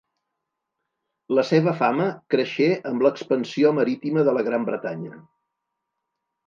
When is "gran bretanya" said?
4.51-5.25